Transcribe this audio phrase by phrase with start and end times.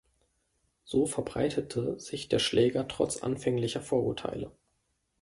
[0.83, 4.49] So verbreitete sich der Schläger trotz anfänglicher Vorurteile.